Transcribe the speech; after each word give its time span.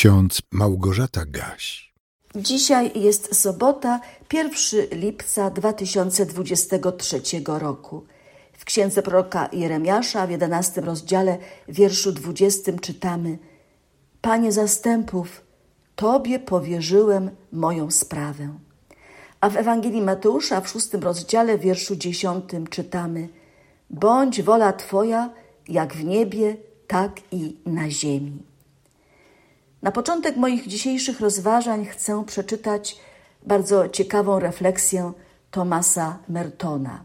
ksiądz 0.00 0.42
Małgorzata 0.50 1.24
Gaś. 1.26 1.92
Dzisiaj 2.36 3.00
jest 3.00 3.40
sobota, 3.40 4.00
1 4.32 4.50
lipca 4.92 5.50
2023 5.50 7.20
roku. 7.46 8.04
W 8.58 8.64
księdze 8.64 9.02
proroka 9.02 9.48
Jeremiasza 9.52 10.26
w 10.26 10.30
11 10.30 10.80
rozdziale, 10.80 11.38
wierszu 11.68 12.12
20 12.12 12.72
czytamy: 12.72 13.38
Panie 14.20 14.52
zastępów, 14.52 15.40
Tobie 15.96 16.38
powierzyłem 16.38 17.30
moją 17.52 17.90
sprawę. 17.90 18.58
A 19.40 19.50
w 19.50 19.56
Ewangelii 19.56 20.02
Mateusza 20.02 20.60
w 20.60 20.68
szóstym 20.68 21.02
rozdziale, 21.02 21.58
wierszu 21.58 21.96
dziesiątym 21.96 22.66
czytamy: 22.66 23.28
Bądź 23.90 24.42
wola 24.42 24.72
Twoja, 24.72 25.30
jak 25.68 25.94
w 25.94 26.04
niebie, 26.04 26.56
tak 26.86 27.12
i 27.32 27.56
na 27.66 27.90
ziemi. 27.90 28.49
Na 29.82 29.92
początek 29.92 30.36
moich 30.36 30.66
dzisiejszych 30.66 31.20
rozważań 31.20 31.86
chcę 31.86 32.24
przeczytać 32.26 32.96
bardzo 33.42 33.88
ciekawą 33.88 34.38
refleksję 34.38 35.12
Tomasa 35.50 36.18
Mertona. 36.28 37.04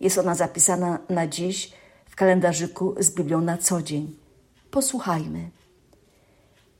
Jest 0.00 0.18
ona 0.18 0.34
zapisana 0.34 0.98
na 1.08 1.26
dziś 1.26 1.72
w 2.06 2.16
kalendarzyku 2.16 2.94
z 2.98 3.10
Biblią 3.10 3.40
na 3.40 3.58
co 3.58 3.82
dzień. 3.82 4.16
Posłuchajmy. 4.70 5.50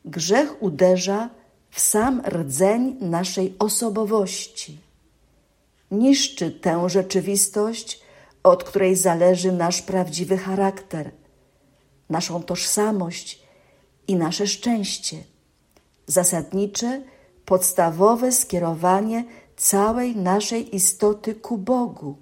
Grzech 0.04 0.62
uderza 0.62 1.28
w 1.70 1.80
sam 1.80 2.22
rdzeń 2.28 2.96
naszej 3.00 3.54
osobowości. 3.58 4.78
Niszczy 5.90 6.50
tę 6.50 6.88
rzeczywistość, 6.88 8.00
od 8.42 8.64
której 8.64 8.96
zależy 8.96 9.52
nasz 9.52 9.82
prawdziwy 9.82 10.38
charakter, 10.38 11.10
naszą 12.10 12.42
tożsamość 12.42 13.41
i 14.12 14.16
nasze 14.16 14.46
szczęście. 14.46 15.24
Zasadnicze, 16.06 17.02
podstawowe 17.44 18.32
skierowanie 18.32 19.24
całej 19.56 20.16
naszej 20.16 20.76
istoty 20.76 21.34
ku 21.34 21.58
Bogu. 21.58 22.16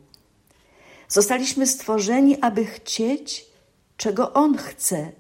Zostaliśmy 1.08 1.66
stworzeni, 1.66 2.40
aby 2.40 2.64
chcieć, 2.64 3.46
czego 3.96 4.32
On 4.32 4.56
chce, 4.56 5.12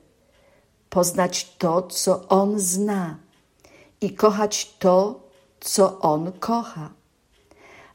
poznać 0.90 1.56
to, 1.58 1.82
co 1.82 2.28
On 2.28 2.58
zna 2.58 3.18
i 4.00 4.14
kochać 4.14 4.74
to, 4.78 5.20
co 5.60 6.00
On 6.00 6.32
kocha. 6.32 6.90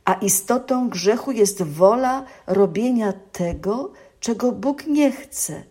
A 0.06 0.14
istotą 0.14 0.90
grzechu 0.90 1.32
jest 1.32 1.64
wola 1.64 2.26
robienia 2.48 3.14
tego, 3.32 3.92
czego 4.20 4.52
Bóg 4.52 4.88
nie 4.88 5.12
chce, 5.12 5.64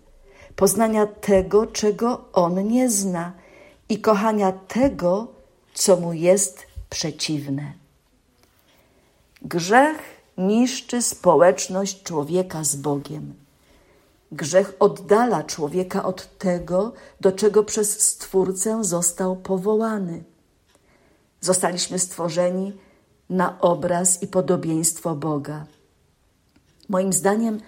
poznania 0.56 1.06
tego, 1.06 1.66
czego 1.66 2.24
On 2.32 2.68
nie 2.68 2.90
zna 2.90 3.32
i 3.88 4.00
kochania 4.00 4.52
tego, 4.52 5.26
co 5.74 5.96
mu 5.96 6.12
jest 6.12 6.66
przeciwne. 6.90 7.72
Grzech 9.42 9.98
niszczy 10.38 11.02
społeczność 11.02 12.02
człowieka 12.02 12.64
z 12.64 12.76
Bogiem. 12.76 13.34
Grzech 14.32 14.76
oddala 14.78 15.42
człowieka 15.42 16.04
od 16.04 16.38
tego, 16.38 16.92
do 17.20 17.32
czego 17.32 17.64
przez 17.64 18.00
Stwórcę 18.00 18.84
został 18.84 19.36
powołany. 19.36 20.24
Zostaliśmy 21.40 21.98
stworzeni 21.98 22.72
na 23.30 23.60
obraz 23.60 24.22
i 24.22 24.26
podobieństwo 24.26 25.14
Boga. 25.14 25.66
Moim 26.88 27.12
zdaniem 27.12 27.60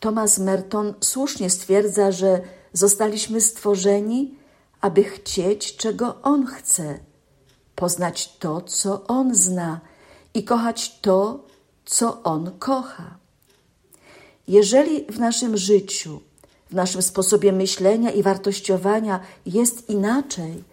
Thomas 0.00 0.38
Merton 0.38 0.94
słusznie 1.00 1.50
stwierdza, 1.50 2.12
że 2.12 2.40
zostaliśmy 2.72 3.40
stworzeni, 3.40 4.34
aby 4.80 5.04
chcieć, 5.04 5.76
czego 5.76 6.22
On 6.22 6.46
chce, 6.46 6.98
poznać 7.74 8.36
to, 8.38 8.60
co 8.60 9.06
On 9.06 9.34
zna 9.34 9.80
i 10.34 10.44
kochać 10.44 11.00
to, 11.00 11.44
co 11.84 12.22
On 12.22 12.58
kocha. 12.58 13.18
Jeżeli 14.48 15.06
w 15.06 15.18
naszym 15.18 15.56
życiu, 15.56 16.20
w 16.70 16.74
naszym 16.74 17.02
sposobie 17.02 17.52
myślenia 17.52 18.10
i 18.10 18.22
wartościowania 18.22 19.20
jest 19.46 19.90
inaczej, 19.90 20.64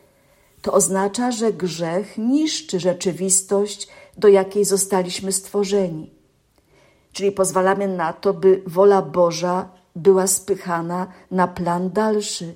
to 0.61 0.73
oznacza, 0.73 1.31
że 1.31 1.53
grzech 1.53 2.17
niszczy 2.17 2.79
rzeczywistość, 2.79 3.87
do 4.17 4.27
jakiej 4.27 4.65
zostaliśmy 4.65 5.31
stworzeni. 5.31 6.20
Czyli 7.13 7.31
pozwalamy 7.31 7.87
na 7.87 8.13
to, 8.13 8.33
by 8.33 8.63
wola 8.67 9.01
Boża 9.01 9.69
była 9.95 10.27
spychana 10.27 11.07
na 11.31 11.47
plan 11.47 11.89
dalszy, 11.89 12.55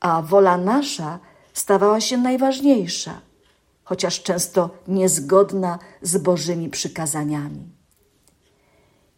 a 0.00 0.22
wola 0.22 0.56
nasza 0.56 1.18
stawała 1.52 2.00
się 2.00 2.18
najważniejsza, 2.18 3.20
chociaż 3.84 4.22
często 4.22 4.70
niezgodna 4.88 5.78
z 6.02 6.18
Bożymi 6.18 6.70
przykazaniami. 6.70 7.68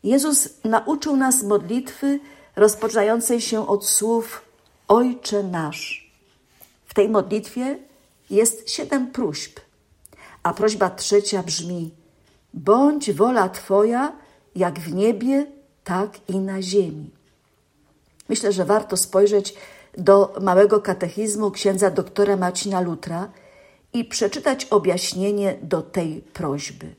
Jezus 0.03 0.49
nauczył 0.65 1.17
nas 1.17 1.43
modlitwy 1.43 2.21
rozpoczynającej 2.57 3.41
się 3.41 3.69
od 3.69 3.87
słów 3.87 4.43
Ojcze 4.89 5.43
nasz. 5.43 6.13
W 6.87 6.95
tej 6.95 7.09
modlitwie 7.09 7.79
jest 8.31 8.71
siedem 8.71 9.11
próśb, 9.11 9.61
a 10.43 10.55
prośba 10.55 10.91
trzecia 10.91 11.43
brzmi: 11.43 11.95
Bądź 12.55 13.13
wola 13.13 13.49
Twoja, 13.49 14.13
jak 14.55 14.81
w 14.81 14.95
niebie, 14.95 15.47
tak 15.85 16.31
i 16.31 16.39
na 16.39 16.63
ziemi. 16.63 17.11
Myślę, 18.29 18.53
że 18.53 18.65
warto 18.65 18.97
spojrzeć 18.97 19.55
do 19.99 20.35
małego 20.41 20.81
katechizmu 20.81 21.51
księdza 21.51 21.91
doktora 21.91 22.37
Marcina 22.37 22.81
Lutra 22.81 23.29
i 23.93 24.05
przeczytać 24.05 24.65
objaśnienie 24.65 25.59
do 25.63 25.83
tej 25.83 26.21
prośby. 26.21 26.95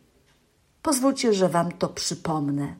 Pozwólcie, 0.81 1.33
że 1.33 1.49
Wam 1.49 1.71
to 1.71 1.89
przypomnę. 1.89 2.75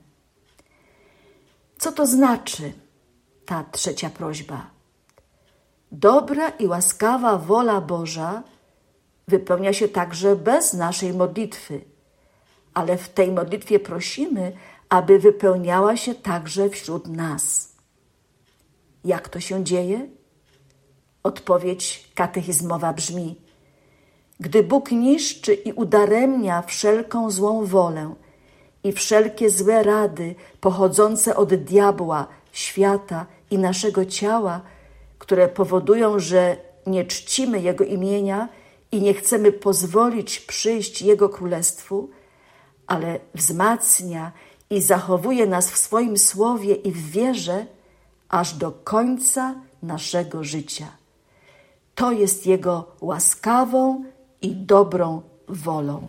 Co 1.78 1.92
to 1.92 2.08
znaczy 2.08 2.74
ta 3.46 3.66
trzecia 3.72 4.10
prośba? 4.10 4.70
Dobra 5.92 6.50
i 6.50 6.68
łaskawa 6.68 7.38
wola 7.38 7.82
Boża 7.82 8.44
wypełnia 9.28 9.74
się 9.74 9.88
także 9.88 10.36
bez 10.36 10.74
naszej 10.74 11.14
modlitwy, 11.14 11.82
ale 12.74 12.98
w 12.98 13.10
tej 13.10 13.32
modlitwie 13.32 13.80
prosimy, 13.80 14.54
aby 14.90 15.20
wypełniała 15.20 15.98
się 15.98 16.16
także 16.16 16.70
wśród 16.70 17.08
nas. 17.08 17.74
Jak 19.06 19.30
to 19.30 19.40
się 19.40 19.64
dzieje? 19.64 20.08
Odpowiedź 21.24 22.10
katechizmowa 22.16 22.94
brzmi: 22.94 23.36
Gdy 24.40 24.64
Bóg 24.64 24.92
niszczy 24.92 25.54
i 25.54 25.74
udaremnia 25.74 26.62
wszelką 26.62 27.32
złą 27.32 27.66
wolę 27.66 28.14
i 28.84 28.92
wszelkie 28.92 29.50
złe 29.50 29.84
rady 29.84 30.36
pochodzące 30.62 31.36
od 31.36 31.54
diabła, 31.54 32.28
świata 32.52 33.26
i 33.52 33.58
naszego 33.58 34.06
ciała, 34.06 34.62
które 35.20 35.48
powodują, 35.48 36.20
że 36.20 36.58
nie 36.88 37.06
czcimy 37.06 37.62
Jego 37.62 37.84
imienia 37.84 38.50
i 38.92 39.02
nie 39.02 39.14
chcemy 39.14 39.52
pozwolić 39.52 40.40
przyjść 40.40 41.02
Jego 41.02 41.30
królestwu, 41.30 42.10
ale 42.94 43.20
wzmacnia 43.36 44.32
i 44.70 44.82
zachowuje 44.82 45.46
nas 45.48 45.72
w 45.72 45.78
swoim 45.78 46.18
słowie 46.18 46.76
i 46.76 46.92
w 46.92 47.12
wierze 47.12 47.66
aż 48.30 48.54
do 48.54 48.72
końca 48.72 49.56
naszego 49.84 50.44
życia. 50.44 50.88
To 51.96 52.12
jest 52.12 52.46
Jego 52.46 52.88
łaskawą 53.02 54.04
i 54.42 54.52
dobrą 54.56 55.22
wolą. 55.48 56.08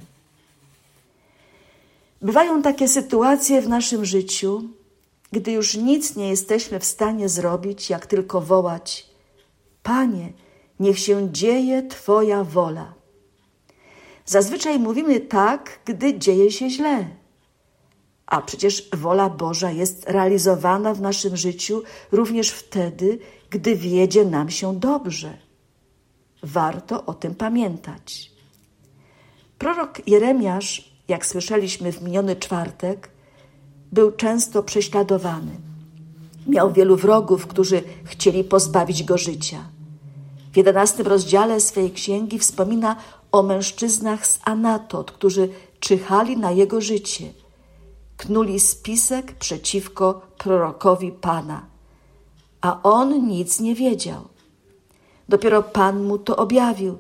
Bywają 2.23 2.63
takie 2.63 2.89
sytuacje 2.89 3.63
w 3.63 3.69
naszym 3.69 4.05
życiu, 4.05 4.63
gdy 5.33 5.53
już 5.53 5.75
nic 5.75 6.17
nie 6.17 6.29
jesteśmy 6.29 6.81
w 6.81 6.85
stanie 6.85 7.29
zrobić, 7.29 7.91
jak 7.91 8.07
tylko 8.07 8.41
wołać: 8.41 9.07
Panie, 9.83 10.33
niech 10.81 10.99
się 10.99 11.33
dzieje 11.33 11.83
Twoja 11.83 12.45
wola. 12.45 13.04
Zazwyczaj 14.27 14.79
mówimy 14.79 15.21
tak, 15.21 15.79
gdy 15.85 16.19
dzieje 16.19 16.51
się 16.51 16.71
źle. 16.71 17.07
A 18.27 18.43
przecież 18.43 18.89
wola 18.93 19.31
Boża 19.31 19.71
jest 19.71 20.11
realizowana 20.11 20.95
w 20.95 21.01
naszym 21.01 21.37
życiu 21.37 21.83
również 22.13 22.51
wtedy, 22.51 23.19
gdy 23.51 23.77
wiedzie 23.77 24.25
nam 24.25 24.51
się 24.51 24.77
dobrze. 24.81 25.39
Warto 26.43 27.07
o 27.07 27.15
tym 27.15 27.35
pamiętać. 27.35 28.31
Prorok 29.59 30.09
Jeremiasz, 30.09 30.93
jak 31.09 31.27
słyszeliśmy 31.27 31.93
w 31.93 32.03
miniony 32.03 32.37
czwartek, 32.37 33.11
był 33.93 34.13
często 34.13 34.63
prześladowany. 34.63 35.53
Miał 36.47 36.73
wielu 36.73 36.97
wrogów, 36.97 37.47
którzy 37.47 37.83
chcieli 38.05 38.45
pozbawić 38.45 39.05
go 39.05 39.19
życia. 39.19 39.65
W 40.53 40.57
jedenastym 40.57 41.07
rozdziale 41.07 41.61
swej 41.61 41.91
księgi 41.91 42.39
wspomina 42.39 42.97
o 43.35 43.43
mężczyznach 43.43 44.27
z 44.27 44.39
Anatot, 44.45 45.11
którzy 45.11 45.49
czyhali 45.81 46.37
na 46.37 46.51
jego 46.51 46.81
życie. 46.81 47.33
Knuli 48.17 48.61
spisek 48.61 49.33
przeciwko 49.33 50.21
prorokowi 50.39 51.13
Pana, 51.13 51.67
a 52.61 52.83
on 52.83 53.29
nic 53.29 53.61
nie 53.61 53.75
wiedział. 53.75 54.21
Dopiero 55.29 55.63
Pan 55.63 56.05
mu 56.05 56.19
to 56.19 56.37
objawił, 56.37 56.99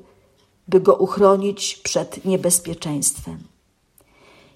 by 0.69 0.81
go 0.81 0.95
uchronić 0.95 1.77
przed 1.77 2.25
niebezpieczeństwem. 2.25 3.39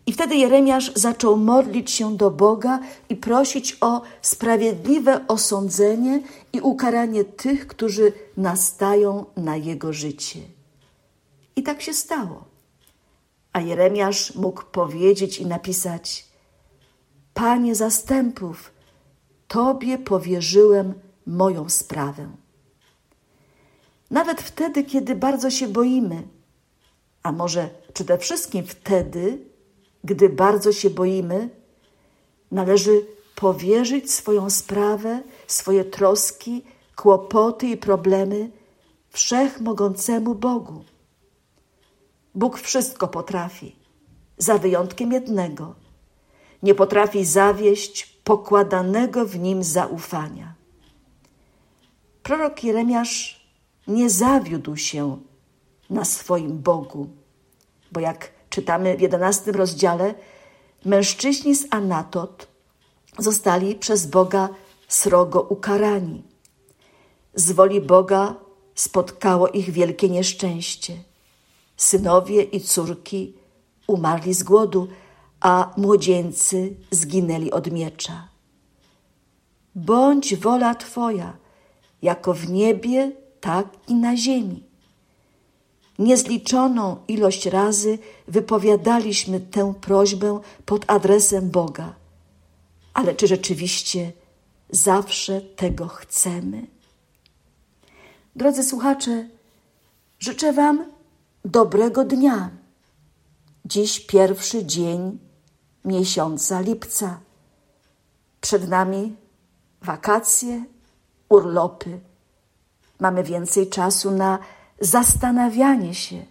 I 0.06 0.12
wtedy 0.12 0.36
Jeremiasz 0.36 0.92
zaczął 0.94 1.36
modlić 1.36 1.90
się 1.90 2.16
do 2.16 2.30
Boga 2.30 2.80
i 3.08 3.16
prosić 3.16 3.76
o 3.80 4.02
sprawiedliwe 4.22 5.28
osądzenie 5.28 6.22
i 6.52 6.60
ukaranie 6.60 7.24
tych, 7.24 7.66
którzy 7.66 8.12
nastają 8.36 9.24
na 9.36 9.56
jego 9.56 9.92
życie. 9.92 10.57
I 11.58 11.62
tak 11.62 11.82
się 11.82 11.94
stało. 11.94 12.44
A 13.52 13.60
Jeremiasz 13.60 14.34
mógł 14.34 14.62
powiedzieć 14.64 15.38
i 15.38 15.46
napisać: 15.46 16.26
Panie 17.34 17.74
zastępów, 17.74 18.72
Tobie 19.48 19.98
powierzyłem 19.98 20.94
moją 21.26 21.68
sprawę. 21.68 22.28
Nawet 24.10 24.42
wtedy, 24.42 24.84
kiedy 24.84 25.14
bardzo 25.14 25.50
się 25.50 25.68
boimy, 25.68 26.28
a 27.22 27.32
może 27.32 27.70
przede 27.94 28.18
wszystkim 28.18 28.66
wtedy, 28.66 29.38
gdy 30.04 30.28
bardzo 30.28 30.72
się 30.72 30.90
boimy, 30.90 31.48
należy 32.50 33.06
powierzyć 33.34 34.12
swoją 34.12 34.50
sprawę, 34.50 35.22
swoje 35.46 35.84
troski, 35.84 36.64
kłopoty 36.96 37.66
i 37.66 37.76
problemy 37.76 38.50
wszechmogącemu 39.10 40.34
Bogu. 40.34 40.84
Bóg 42.38 42.58
wszystko 42.58 43.08
potrafi, 43.08 43.76
za 44.38 44.58
wyjątkiem 44.58 45.12
jednego. 45.12 45.74
Nie 46.62 46.74
potrafi 46.74 47.24
zawieść 47.24 48.06
pokładanego 48.24 49.26
w 49.26 49.38
nim 49.38 49.64
zaufania. 49.64 50.54
Prorok 52.22 52.64
Jeremiasz 52.64 53.46
nie 53.86 54.10
zawiódł 54.10 54.76
się 54.76 55.18
na 55.90 56.04
swoim 56.04 56.58
Bogu, 56.58 57.08
bo 57.92 58.00
jak 58.00 58.32
czytamy 58.50 58.96
w 58.96 59.00
jedenastym 59.00 59.54
rozdziale, 59.54 60.14
mężczyźni 60.84 61.54
z 61.54 61.66
Anatot 61.70 62.48
zostali 63.18 63.74
przez 63.74 64.06
Boga 64.06 64.48
srogo 64.88 65.42
ukarani. 65.42 66.22
Z 67.34 67.52
woli 67.52 67.80
Boga 67.80 68.34
spotkało 68.74 69.48
ich 69.48 69.70
wielkie 69.70 70.08
nieszczęście. 70.08 71.08
Synowie 71.78 72.42
i 72.42 72.60
córki 72.60 73.34
umarli 73.86 74.34
z 74.34 74.42
głodu, 74.42 74.88
a 75.40 75.72
młodzieńcy 75.76 76.76
zginęli 76.90 77.50
od 77.50 77.70
miecza. 77.72 78.28
Bądź 79.74 80.36
wola 80.36 80.74
Twoja, 80.74 81.36
jako 82.02 82.34
w 82.34 82.50
niebie, 82.50 83.12
tak 83.40 83.66
i 83.88 83.94
na 83.94 84.16
ziemi. 84.16 84.62
Niezliczoną 85.98 86.96
ilość 87.08 87.46
razy 87.46 87.98
wypowiadaliśmy 88.28 89.40
tę 89.40 89.74
prośbę 89.80 90.40
pod 90.66 90.90
adresem 90.90 91.50
Boga. 91.50 91.94
Ale 92.94 93.14
czy 93.14 93.26
rzeczywiście 93.26 94.12
zawsze 94.70 95.40
tego 95.40 95.88
chcemy? 95.88 96.66
Drodzy 98.36 98.64
słuchacze, 98.64 99.28
życzę 100.18 100.52
Wam 100.52 100.97
dobrego 101.44 102.04
dnia. 102.04 102.50
Dziś 103.64 104.00
pierwszy 104.00 104.64
dzień 104.64 105.18
miesiąca 105.84 106.60
lipca. 106.60 107.20
Przed 108.40 108.68
nami 108.68 109.16
wakacje, 109.82 110.64
urlopy. 111.28 112.00
Mamy 113.00 113.22
więcej 113.22 113.68
czasu 113.68 114.10
na 114.10 114.38
zastanawianie 114.80 115.94
się, 115.94 116.24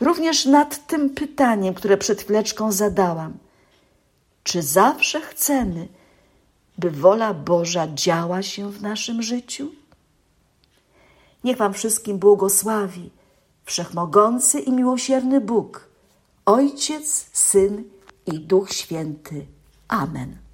również 0.00 0.46
nad 0.46 0.86
tym 0.86 1.10
pytaniem, 1.10 1.74
które 1.74 1.96
przed 1.96 2.22
chwileczką 2.22 2.72
zadałam. 2.72 3.38
Czy 4.42 4.62
zawsze 4.62 5.20
chcemy, 5.20 5.88
by 6.78 6.90
wola 6.90 7.34
Boża 7.34 7.88
działa 7.94 8.42
się 8.42 8.70
w 8.70 8.82
naszym 8.82 9.22
życiu? 9.22 9.70
Niech 11.44 11.56
Wam 11.56 11.74
wszystkim 11.74 12.18
błogosławi 12.18 13.10
Wszechmogący 13.68 14.60
i 14.60 14.72
miłosierny 14.72 15.40
Bóg, 15.40 15.88
Ojciec, 16.46 17.30
Syn 17.32 17.84
i 18.26 18.40
Duch 18.40 18.72
Święty. 18.72 19.46
Amen. 19.88 20.38